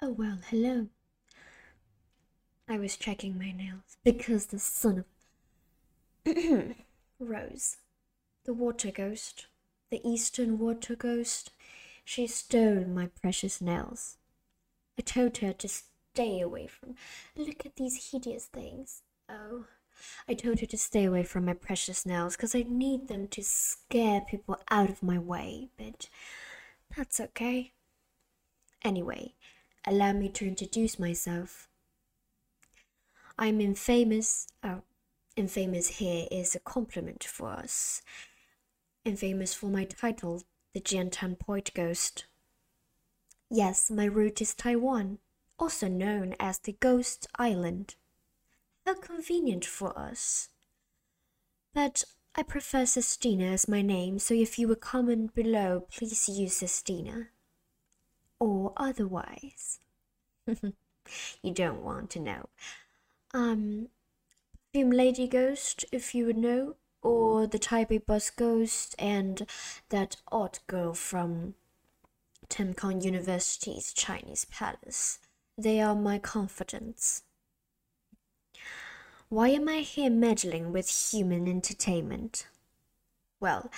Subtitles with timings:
[0.00, 0.86] Oh well, hello.
[2.68, 5.04] I was checking my nails because the son
[6.24, 6.36] of
[7.18, 7.78] Rose,
[8.44, 9.46] the water ghost,
[9.90, 11.50] the eastern water ghost,
[12.04, 14.18] she stole my precious nails.
[14.96, 16.94] I told her to stay away from.
[17.34, 19.02] Look at these hideous things.
[19.28, 19.64] Oh,
[20.28, 23.42] I told her to stay away from my precious nails because I need them to
[23.42, 26.08] scare people out of my way, but
[26.96, 27.72] that's okay.
[28.84, 29.34] Anyway,
[29.86, 31.68] allow me to introduce myself.
[33.38, 34.48] I'm infamous.
[34.64, 34.82] Oh,
[35.36, 38.02] infamous here is a compliment for us.
[39.04, 40.42] Infamous for my title,
[40.74, 42.26] the Jiantan Point Ghost.
[43.50, 45.18] Yes, my root is Taiwan,
[45.58, 47.94] also known as the Ghost Island.
[48.84, 50.48] How convenient for us.
[51.72, 56.56] But I prefer Sestina as my name, so if you would comment below, please use
[56.56, 57.28] Sestina.
[58.40, 59.80] Or otherwise.
[60.46, 62.48] you don't want to know.
[63.34, 63.88] Um,
[64.72, 69.46] Perfume Lady Ghost, if you would know, or the Taipei Bus Ghost, and
[69.88, 71.54] that odd girl from
[72.48, 75.18] Tamkang University's Chinese Palace.
[75.56, 77.22] They are my confidants.
[79.28, 82.46] Why am I here meddling with human entertainment?
[83.40, 83.70] Well,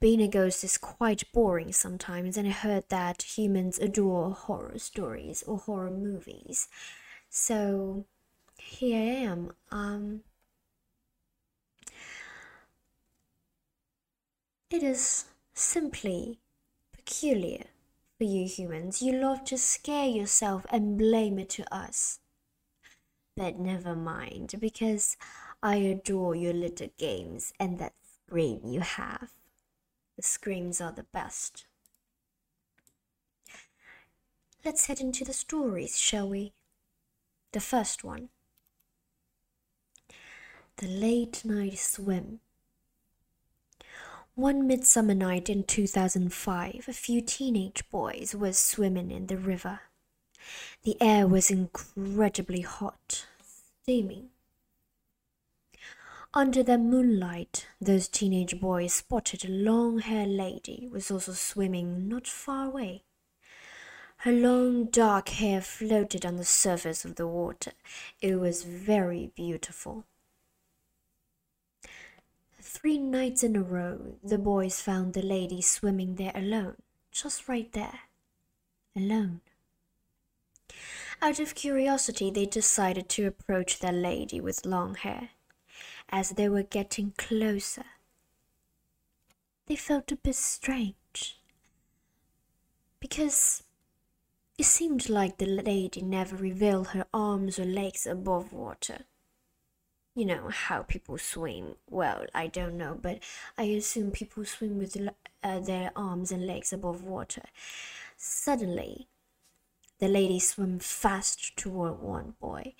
[0.00, 5.42] being a ghost is quite boring sometimes, and I heard that humans adore horror stories
[5.42, 6.68] or horror movies.
[7.28, 8.06] So,
[8.58, 9.52] here I am.
[9.70, 10.22] Um,
[14.70, 16.38] it is simply
[16.92, 17.64] peculiar
[18.18, 19.02] for you humans.
[19.02, 22.20] You love to scare yourself and blame it to us.
[23.36, 25.16] But never mind, because
[25.62, 27.94] I adore your little games and that
[28.28, 29.30] scream you have.
[30.16, 31.64] The screams are the best.
[34.62, 36.52] Let's head into the stories, shall we?
[37.52, 38.28] The first one
[40.76, 42.40] The Late Night Swim.
[44.34, 49.80] One midsummer night in 2005, a few teenage boys were swimming in the river.
[50.82, 53.24] The air was incredibly hot,
[53.82, 54.28] steaming.
[56.34, 62.26] Under the moonlight, those teenage boys spotted a long haired lady was also swimming not
[62.26, 63.02] far away.
[64.18, 67.72] Her long dark hair floated on the surface of the water.
[68.20, 70.04] It was very beautiful.
[72.60, 76.76] Three nights in a row, the boys found the lady swimming there alone,
[77.10, 78.00] just right there.
[78.94, 79.40] Alone.
[81.22, 85.30] Out of curiosity, they decided to approach the lady with long hair.
[86.10, 87.84] As they were getting closer,
[89.66, 91.40] they felt a bit strange.
[93.00, 93.62] Because
[94.56, 99.04] it seemed like the lady never revealed her arms or legs above water.
[100.14, 101.76] You know how people swim.
[101.88, 103.20] Well, I don't know, but
[103.56, 104.96] I assume people swim with
[105.44, 107.44] uh, their arms and legs above water.
[108.16, 109.06] Suddenly,
[110.00, 112.74] the lady swam fast toward one boy.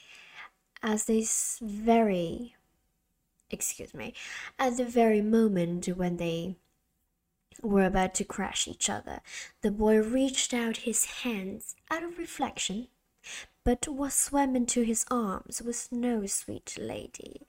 [0.82, 2.56] As this very,
[3.50, 4.14] excuse me,
[4.58, 6.56] at the very moment when they
[7.62, 9.20] were about to crash each other,
[9.62, 12.88] the boy reached out his hands out of reflection,
[13.64, 17.46] but what swam into his arms was no sweet lady,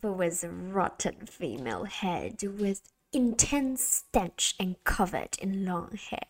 [0.00, 6.28] but was a rotten female head with intense stench and covered in long hair.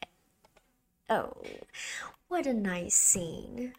[1.08, 1.42] Oh,
[2.28, 3.74] what a nice scene.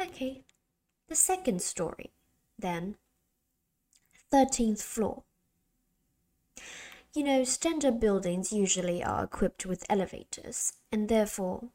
[0.00, 0.42] Okay,
[1.08, 2.10] the second story,
[2.58, 2.96] then.
[4.32, 5.24] 13th floor.
[7.14, 11.68] You know, standard buildings usually are equipped with elevators, and therefore,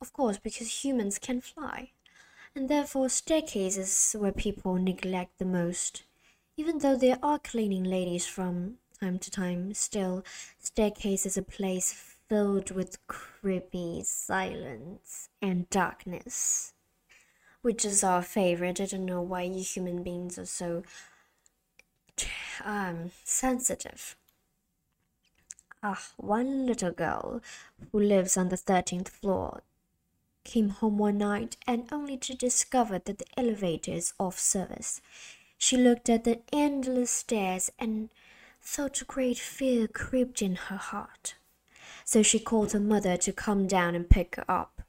[0.00, 1.90] of course, because humans can fly,
[2.56, 6.04] and therefore staircases where people neglect the most.
[6.56, 10.24] Even though there are cleaning ladies from time to time, still,
[10.58, 16.72] staircase is a place filled with creepy silence and darkness,
[17.60, 18.80] which is our favorite.
[18.80, 20.82] I don't know why you human beings are so
[22.64, 24.16] um, sensitive.
[25.82, 27.42] Ah, one little girl
[27.92, 29.62] who lives on the 13th floor
[30.44, 35.00] came home one night and only to discover that the elevator is off service.
[35.58, 38.10] She looked at the endless stairs and
[38.60, 41.34] felt a great fear crept in her heart
[42.04, 44.82] so she called her mother to come down and pick her up.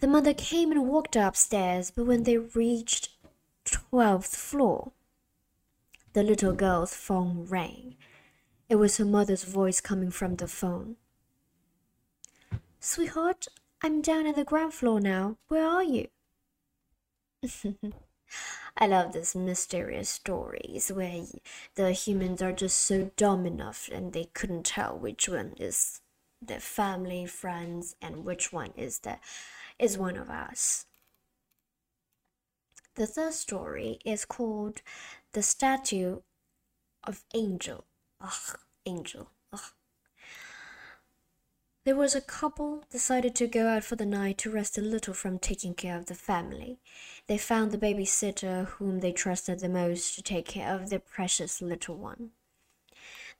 [0.00, 3.08] The mother came and walked upstairs, but when they reached
[3.64, 4.92] twelfth floor,
[6.14, 7.96] the little girl's phone rang.
[8.68, 10.96] It was her mother's voice coming from the phone.
[12.80, 13.48] Sweetheart,
[13.82, 15.36] I'm down at the ground floor now.
[15.48, 16.08] Where are you?
[18.76, 21.24] I love these mysterious stories where
[21.74, 26.00] the humans are just so dumb enough and they couldn't tell which one is
[26.40, 29.18] their family, friends, and which one is the
[29.78, 30.86] is one of us.
[32.94, 34.80] The third story is called
[35.34, 36.20] The Statue
[37.02, 37.84] of Angel.
[38.20, 39.30] Ugh, Angel.
[39.52, 39.72] Ugh.
[41.84, 45.12] There was a couple decided to go out for the night to rest a little
[45.12, 46.78] from taking care of the family.
[47.26, 51.60] They found the babysitter whom they trusted the most to take care of their precious
[51.60, 52.30] little one.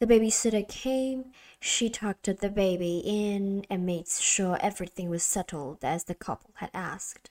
[0.00, 1.26] The babysitter came,
[1.60, 6.70] she tucked the baby in and made sure everything was settled as the couple had
[6.74, 7.30] asked.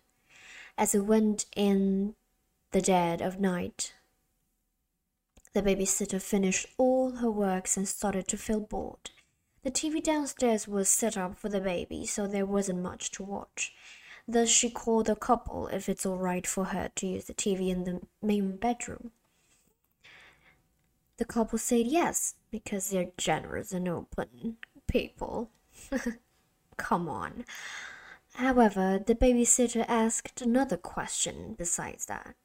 [0.77, 2.15] As it went in
[2.71, 3.93] the dead of night,
[5.53, 9.11] the babysitter finished all her works and started to feel bored.
[9.63, 13.73] The TV downstairs was set up for the baby, so there wasn't much to watch.
[14.27, 17.69] Thus, she called the couple if it's all right for her to use the TV
[17.69, 19.11] in the main bedroom.
[21.17, 24.57] The couple said yes, because they're generous and open
[24.87, 25.51] people.
[26.77, 27.45] Come on.
[28.33, 32.35] However, the babysitter asked another question besides that.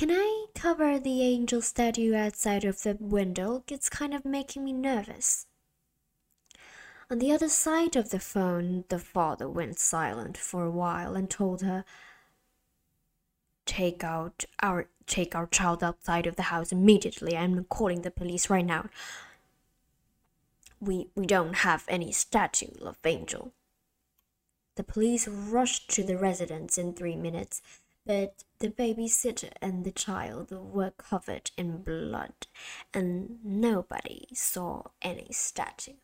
[0.00, 3.64] Can I cover the angel statue outside of the window?
[3.68, 5.44] It's kind of making me nervous.
[7.10, 11.28] On the other side of the phone, the father went silent for a while and
[11.28, 11.84] told her,
[13.66, 17.36] Take out our take our child outside of the house immediately.
[17.36, 18.88] I'm calling the police right now.
[20.80, 23.52] We we don't have any statue of angel.
[24.76, 27.60] The police rushed to the residence in three minutes
[28.06, 32.46] but the babysitter and the child were covered in blood,
[32.92, 35.94] and nobody saw any statue.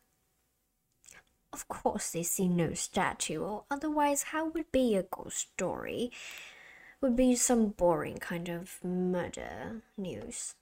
[1.53, 6.11] Of course, they see no statue, or otherwise, how would be a ghost story?
[7.01, 10.55] Would be some boring kind of murder news.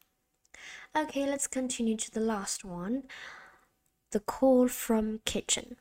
[0.95, 3.03] Okay, let's continue to the last one.
[4.11, 5.77] The call from kitchen.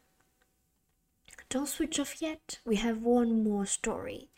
[1.48, 2.58] Don't switch off yet.
[2.64, 4.30] We have one more story.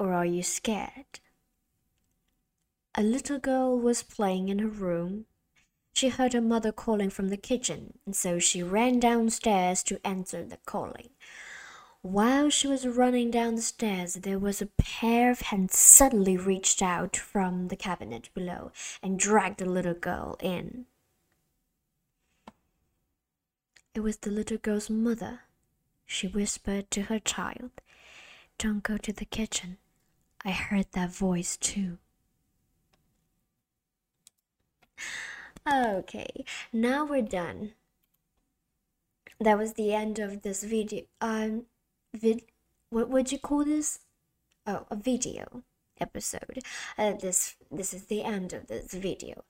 [0.00, 1.20] Or are you scared?
[2.94, 5.26] A little girl was playing in her room.
[5.92, 10.42] She heard her mother calling from the kitchen, and so she ran downstairs to answer
[10.42, 11.10] the calling.
[12.00, 16.80] While she was running down the stairs, there was a pair of hands suddenly reached
[16.80, 18.72] out from the cabinet below
[19.02, 20.86] and dragged the little girl in.
[23.94, 25.40] It was the little girl's mother.
[26.06, 27.82] She whispered to her child,
[28.56, 29.76] Don't go to the kitchen.
[30.44, 31.98] I heard that voice too.
[35.70, 37.72] Okay, now we're done.
[39.38, 41.04] That was the end of this video.
[41.20, 41.64] Um,
[42.14, 42.42] vid.
[42.88, 44.00] What would you call this?
[44.66, 45.62] Oh, a video
[46.00, 46.60] episode.
[46.98, 49.44] Uh, this this is the end of this video.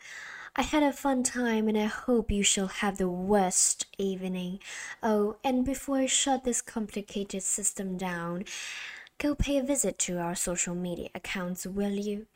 [0.56, 4.58] I had a fun time and I hope you shall have the worst evening.
[5.02, 8.44] Oh, and before I shut this complicated system down,
[9.20, 12.26] Go pay a visit to our social media accounts, will you?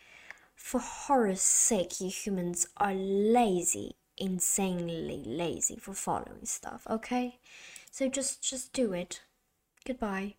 [0.54, 7.38] For horror's sake, you humans are lazy, insanely lazy for following stuff, okay?
[7.90, 9.22] So just just do it.
[9.86, 10.34] Goodbye.